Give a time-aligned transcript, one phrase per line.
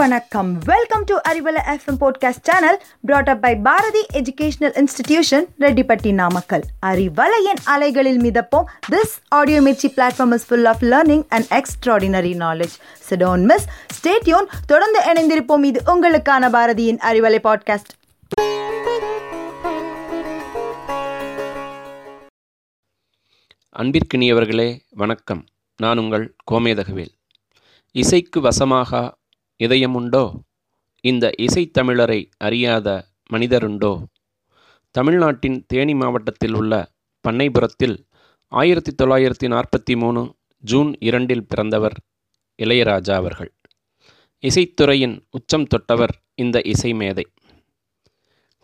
[0.00, 0.58] வணக்கம்.
[0.58, 7.60] Welcome to Arivalai FM podcast channel brought up by Bharathi educational institution Rettipatti Namakkal அறிவலையின்
[7.64, 8.64] அலைகளில் மிதப்போம்.
[8.90, 12.76] This audio Mirchi platform is full of learning and extraordinary knowledge
[13.10, 13.66] so don't miss
[14.00, 15.64] stay tuned தொடர்ந்து இணைந்திருப்போம்.
[15.64, 17.92] இது உங்களுக்கான பாரதியின் Arivalai podcast
[23.78, 25.44] அன்பிற்கினியவர்களே வணக்கம்.
[25.76, 27.18] நான் உங்கள் கோமேதகவேல்.
[27.92, 29.18] இசைக்கு வசமாக
[29.60, 30.40] இதயமுண்டோ?
[31.00, 34.04] இந்த இசைத்தமிழரை அறியாத மனிதருண்டோ?
[34.90, 36.92] தமிழ்நாட்டின் தேனி மாவட்டத்தில் உள்ள
[37.28, 38.06] பண்ணைபுரத்தில்
[38.48, 41.92] ஆயிரத்தி தொள்ளாயிரத்தி நாற்பத்தி மூணு ஜூன் இரண்டில் பிறந்தவர்
[42.62, 43.52] இளையராஜா அவர்கள்.
[44.40, 47.26] இசைத்துறையின் உச்சம் தொட்டவர் இந்த இசை மேதை.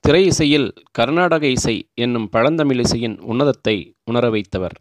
[0.00, 4.76] திரை இசையில் கர்நாடக இசை என்னும் பழந்தமிழ் இசையின் உன்னதத்தை உணர வைத்தவர்.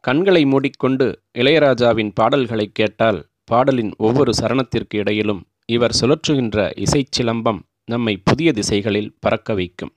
[0.00, 9.14] கண்களை மூடிக்கொண்டு இளையராஜாவின் பாடல்களை கேட்டால் பாடலின் ஒவ்வொரு சரணத்திற்கு இடையிலும் இவர் சுழற்றுகின்ற இசைச்சிலம்பம் நம்மை புதிய திசைகளில்
[9.20, 9.92] பறக்க வைக்கும்.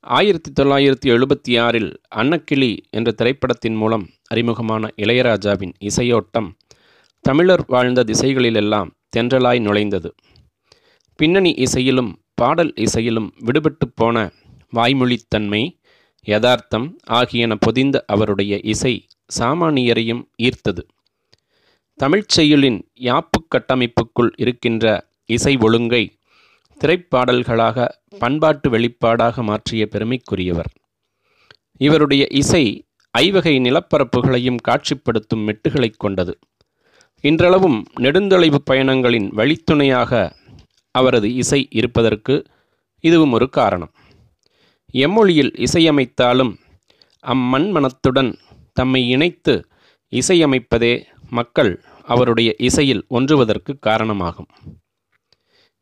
[0.00, 6.48] ஆயிரத்தி தொள்ளாயிரத்தி எழுபத்தி ஆறில் அன்னக்கிளி என்ற திரைப்படத்தின் மூலம் அறிமுகமான இளையராஜாவின் இசையோட்டம்
[7.24, 10.10] தமிழர் வாழ்ந்த திசைகளிலெல்லாம் தென்றலாய் நுழைந்தது.
[11.18, 14.16] பின்னணி இசையிலும் பாடல் இசையிலும் விடுபட்டு போன
[14.74, 15.62] வாய்மொழித்தன்மை
[16.26, 18.94] யதார்த்தம் ஆகியன பொதிந்த அவருடைய இசை
[19.38, 20.82] சாமானியரையும் ஈர்த்தது.
[21.96, 24.84] தமிழ்ச் செய்யுளின் யாப்பு கட்டமைப்புக்குள் இருக்கின்ற
[25.26, 26.16] இசை ஒழுங்கை
[26.80, 30.70] திரைப்பாடல்களாக பண்பாட்டு வெளிப்பாடாக மாற்றிய பெருமைக்குரியவர்.
[31.76, 32.64] இவருடைய இசை
[33.10, 36.38] ஐவகை நிலப்பரப்புகளையும் காட்சிப்படுத்தும் மெட்டுகளை கொண்டது.
[37.20, 40.30] இன்றளவும் நெடுந்தொலைவு பயணங்களின் வழித்துணையாக
[40.90, 42.34] அவரது இசை இருப்பதற்கு
[43.00, 43.92] இதுவும் ஒரு காரணம்.
[44.94, 46.52] எம்மொழியில் இசையமைத்தாலும்
[47.24, 48.34] அம்மண்மனத்துடன்
[48.72, 49.54] தம்மை இணைத்து
[50.12, 54.46] இசையமைப்பதே மக்கள் அவருடைய இசையில் ஒன்றுவதற்கு காரணமாகும்.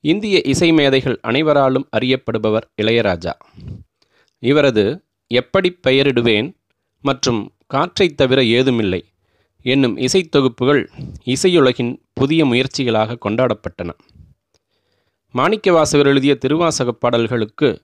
[0.00, 3.32] இந்திய இசை மேதைகள் அனைவராலும் அறியப்படுபவர் இளையராஜா.
[4.38, 6.56] இவரது எப்படி பெயரிடுவேன்
[7.00, 9.04] மற்றும் காற்றைத் தவிர ஏதுமில்லை
[9.62, 10.88] என்னும் இசைத்தொகுப்புகள்
[11.24, 13.90] இசையுலகின் புதிய முயற்சிகளாக கொண்டாடப்பட்டன.
[15.34, 17.82] மாணிக்கவாசகர் எழுதிய திருவாசகப் பாடல்களுக்கு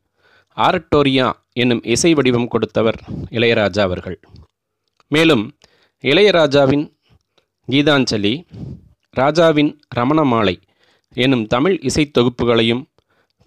[0.57, 4.21] ஆரட்டோரியா என்னும் இசை வடிவம் கொடுத்தவர் இளையராஜா அவர்கள்.
[5.09, 5.57] மேலும்
[6.05, 6.98] இளையராஜாவின்
[7.73, 8.47] கீதாஞ்சலி
[9.11, 10.63] ராஜாவின் ரமணமாலை
[11.15, 12.85] எனும் தமிழ் இசைத் தொகுப்புகளையும்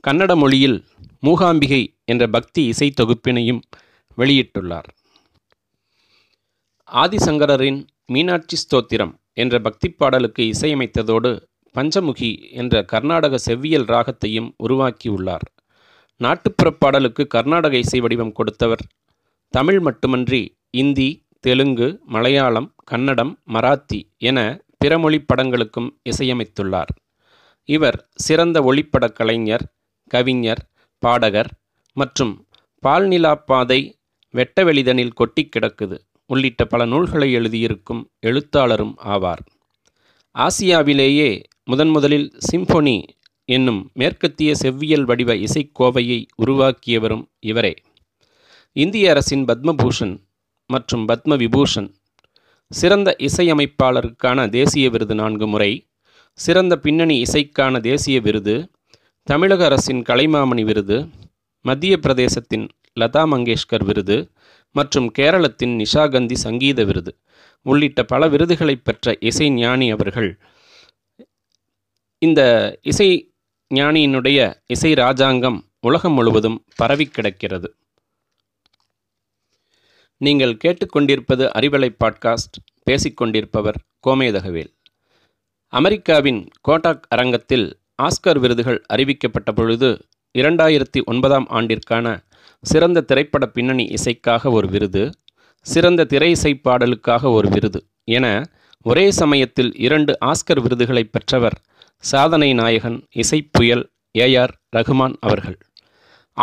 [0.08, 0.86] கன்னட மொழியில்
[1.26, 3.62] மூகாம்பிகை என்ற பக்தி இசைத் தொகுப்பினையும்
[4.18, 4.84] வெளியிட்டுள்ளார்.
[6.92, 11.42] ஆதிசங்கரரின் மீனாட்சி ஸ்தோத்திரம் என்ற பக்தி பாடலுக்கு இசையமைத்ததோடு
[11.76, 15.48] பஞ்சமுகி என்ற கர்நாடக செவ்வியல் ராகத்தையும் உருவாக்கியுள்ளார்.
[16.18, 18.86] நாட்டுப்புறப் பாடலுக்கு கர்நாடக இசை வடிவம் கொடுத்தவர்
[19.50, 24.40] தமிழ் மட்டுமன்றி இந்தி தெலுங்கு மலையாளம் கன்னடம் மராத்தி என
[24.78, 26.92] பிற மொழி படங்களுக்கும் இசையமைத்துள்ளார்.
[27.70, 29.66] இவர் சிறந்த ஒளிப்படக் கலைஞர்
[30.08, 30.70] கவிஞர்
[31.00, 31.52] பாடகர்
[31.94, 32.48] மற்றும்
[32.84, 34.00] பால்நிலா பாதை
[34.34, 39.44] வெட்டவெளிதனில் கொட்டி கிடக்குது உள்ளிட்ட பல நூல்களை எழுதியிருக்கும் எழுத்தாளரும் ஆவார்.
[40.36, 43.04] ஆசியாவிலேயே முதன் முதலில் சிம்பொனி
[43.46, 47.74] என்னும் மேற்கத்திய செவ்வியல் வடிவ இசைக்கோவையை உருவாக்கியவரும் இவரே.
[48.72, 50.14] இந்திய அரசின் பத்மபூஷன்
[50.72, 51.90] மற்றும் பத்ம விபூஷன்
[52.72, 55.72] சிறந்த இசையமைப்பாளருக்கான தேசிய விருது நான்கு முறை.
[56.38, 58.56] சிறந்த பின்னணி இசைக்கான தேசிய விருது.
[59.28, 60.98] தமிழக அரசின் கலைமாமணி விருது.
[61.66, 62.66] மத்திய பிரதேசத்தின்
[63.00, 64.18] லதா மங்கேஷ்கர் விருது.
[64.76, 67.12] மற்றும் கேரளத்தின் நிஷாகந்தி சங்கீத விருது.
[67.62, 70.30] உள்ளிட்ட பல விருதுகளை பெற்ற இசை ஞானி அவர்கள்.
[72.22, 72.42] இந்த
[72.82, 73.10] இசை
[73.76, 77.70] ஞானியினுடைய இசை ராஜாங்கம் உலகம் முழுவதும் பரவி கிடக்கிறது.
[80.22, 82.58] நீங்கள் கேட்டுக்கொண்டிருப்பது அறிவலை பாட்காஸ்ட்
[82.90, 83.76] பேசிக்கொண்டிருப்பவர்
[84.08, 84.72] கோமேதகவேல்
[85.74, 89.90] அமெரிக்காவின் கோட்டாக் அரங்கத்தில் ஆஸ்கர் விருதுகள் அறிவிக்கப்பட்ட பொழுது
[90.40, 92.24] இரண்டாயிரத்தி ஒன்பதாம் ஆண்டிற்கான
[92.62, 95.12] சிறந்த திரைப்பட பின்னணி இசைக்காக ஒரு விருது
[95.66, 98.26] சிறந்த திரை இசை பாடலுக்காக ஒரு விருது என
[98.82, 101.58] ஒரே சமயத்தில் இரண்டு ஆஸ்கர் விருதுகளை பெற்றவர்
[101.98, 103.84] சாதனை நாயகன் இசைப்புயல்
[104.18, 105.58] ஏஆர் ரகுமான் அவர்கள்.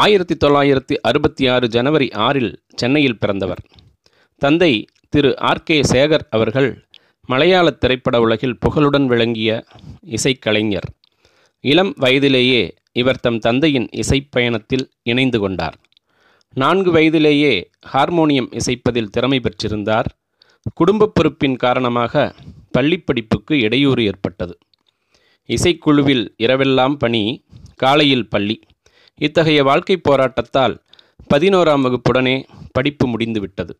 [0.02, 3.62] ஆயிரத்தி தொள்ளாயிரத்தி அறுபத்தி ஆறு ஜனவரி ஆறில் சென்னையில் பிறந்தவர்.
[4.36, 6.88] தந்தை திரு ஆர் கே சேகர் அவர்கள்
[7.26, 9.64] மலையாள திரைப்பட உலகில் புகழுடன் விளங்கிய
[10.06, 10.88] இசைக்கலைஞர்.
[11.60, 15.76] இளம் வயதிலேயே இவர் தம் தந்தையின் இசைப்பயணத்தில் இணைந்து கொண்டார்.
[16.54, 20.08] நான்கு வயதிலேயே ஹார்மோனியம் இசைப்பதில் திறமை பெற்றிருந்தார்.
[20.74, 22.34] குடும்ப பொறுப்பின் காரணமாக
[22.78, 24.58] பள்ளிப்படிப்புக்கு இடையூறு ஏற்பட்டது.
[25.46, 27.44] இசைக்குழுவில் இரவெல்லாம் பணி
[27.76, 28.60] காலையில் பள்ளி.
[29.18, 30.76] இத்தகைய வாழ்க்கை போராட்டத்தால்
[31.34, 33.76] பதினோராம் வகுப்புடனே படிப்பு முடிந்துவிட்டது.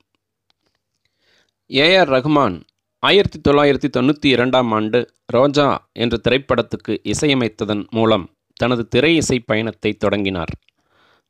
[1.70, 2.60] ஏஆர் ரஹ்மான்
[2.98, 10.52] ஆயிரத்தி தொள்ளாயிரத்தி தொண்ணூற்றி இரண்டாம் ஆண்டு ரோஜா என்ற திரைப்படத்துக்கு இசையமைத்ததன் மூலம் தனது திரை இசை பயணத்தை தொடங்கினார்.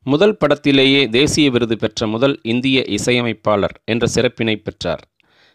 [0.02, 5.02] முதல் படத்திலேயே தேசிய விருது பெற்ற முதல் இந்திய இசையமைப்பாளர் என்ற சிறப்பினை பெற்றார்.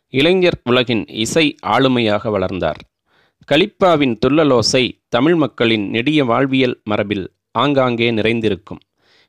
[0.10, 2.82] இளைஞர் உலகின் இசை ஆளுமையாக வளர்ந்தார்.
[3.52, 8.82] கலிப்பாவின் துள்ளலோசை தமிழ் மக்களின் நெடிய வாழ்வியல் மரபில் ஆங்காங்கே நிறைந்திருக்கும்.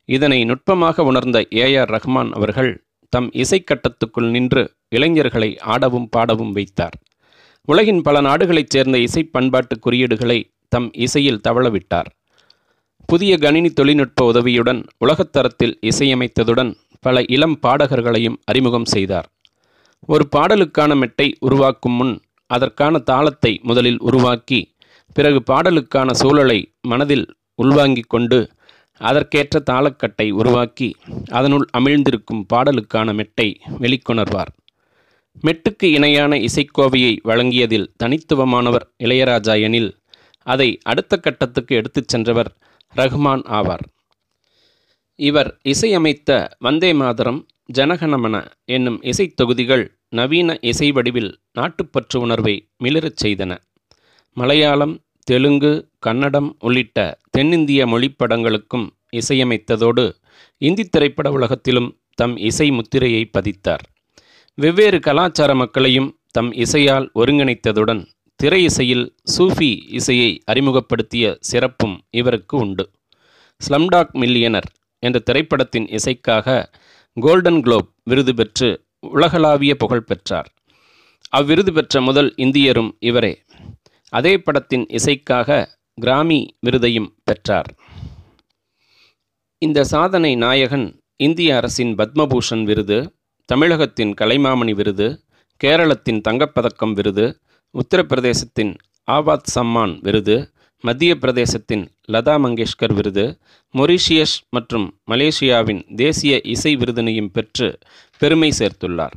[0.08, 2.72] இதனை நுட்பமாக உணர்ந்த ஏ ஆர் ரஹ்மான் அவர்கள்
[3.12, 6.96] தம் இசைக்கட்டத்துக்குள் நின்று இளைஞர்களை ஆடவும் பாடவும் வைத்தார்.
[7.68, 10.38] உலகின் பல நாடுகளைச் சேர்ந்த இசை பண்பாட்டு குறியீடுகளை
[10.68, 12.08] தம் இசையில் தவளவிட்டார்.
[13.06, 19.28] புதிய கணினி தொழில்நுட்ப உதவியுடன் உலகத்தரத்தில் இசையமைத்ததுடன் பல இளம் பாடகர்களையும் அறிமுகம் செய்தார்.
[20.08, 22.14] ஒரு பாடலுக்கான மெட்டை உருவாக்கும் முன்
[22.50, 24.60] அதற்கான தாளத்தை முதலில் உருவாக்கி
[25.16, 28.50] பிறகு பாடலுக்கான சூழலை மனதில் உள்வாங்கிக் கொண்டு
[28.96, 30.96] அதற்கேற்ற தாளக்கட்டை உருவாக்கி
[31.30, 34.52] அதனுள் அமிழ்ந்திருக்கும் பாடலுக்கான மெட்டை வெளிக்கொணர்வார்.
[35.42, 39.98] மெட்டுக்கு இணையான இசைக்கோவையை வழங்கியதில் தனித்துவமானவர் இளையராஜா எனில்
[40.42, 42.56] அதை அடுத்த கட்டத்துக்கு எடுத்துச் சென்றவர்
[42.96, 43.84] ரஹ்மான் ஆவார்.
[45.16, 53.58] இவர் இசையமைத்த வந்தே மாதரம் ஜனகணமன என்னும் இசைத் தொகுதிகள் நவீன இசை வடிவில் நாட்டுப்பற்று உணர்வை மிளிரச் செய்தன.
[54.34, 60.14] மலையாளம் தெலுங்கு கன்னடம் உள்ளிட்ட தென்னிந்திய மொழிப்படங்களுக்கும் இசையமைத்ததோடு
[60.58, 63.78] இந்தி திரைப்பட உலகத்திலும் தம் இசை முத்திரையை பதித்தார்.
[64.54, 68.06] வெவ்வேறு கலாச்சார மக்களையும் தம் இசையால் ஒருங்கிணைத்ததுடன்
[68.36, 72.90] திரை இசையில் சூஃபி இசையை அறிமுகப்படுத்திய சிறப்பும் இவருக்கு உண்டு.
[73.68, 74.68] ஸ்லம்டாக் மில்லியனர்
[74.98, 76.64] என்ற திரைப்படத்தின் இசைக்காக
[77.14, 80.54] கோல்டன் குளோப் விருது பெற்று உலகளாவிய புகழ் பெற்றார்.
[81.36, 83.43] அவ்விருது பெற்ற முதல் இந்தியரும் இவரே.
[84.08, 87.74] அதே படத்தின் இசைக்காக கிராமி விருதையும் பெற்றார்.
[89.58, 93.14] இந்த சாதனை நாயகன் இந்திய அரசின் பத்மபூஷன் விருது
[93.44, 95.20] தமிழகத்தின் கலைமாமணி விருது
[95.64, 97.40] கேரளத்தின் தங்கப்பதக்கம் விருது
[97.74, 98.76] உத்தரப்பிரதேசத்தின்
[99.10, 103.38] ஆபாத் சம்மான் விருது மத்திய பிரதேசத்தின் லதா மங்கேஷ்கர் விருது
[103.74, 107.78] மொரீஷியஸ் மற்றும் மலேசியாவின் தேசிய இசை விருதினையும் பெற்று
[108.18, 109.16] பெருமை சேர்த்துள்ளார்.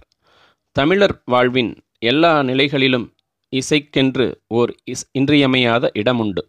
[0.71, 3.13] தமிழர் வாழ்வின் எல்லா நிலைகளிலும்
[3.55, 6.43] இசைக்கென்று ஓர் இஸ் இன்றியமையாத இடமுண்டு.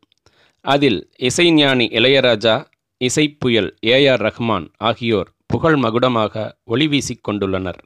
[0.60, 2.64] அதில் இசைஞானி இளையராஜா
[3.04, 7.78] இசைப்புயல் ஏ ஆர் ரஹ்மான் ஆகியோர் புகழ் மகுடமாக ஒளி வீசிக் கொண்டுள்ளனர்.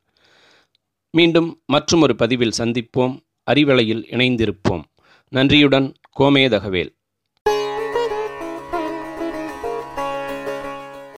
[1.11, 3.21] மீண்டும் மற்றுமொரு பதிவில் சந்திப்போம்.
[3.51, 4.83] அறிவலையில் இணைந்திருப்போம்.
[5.29, 7.02] நன்றியுடன் கோமேதகவேல்.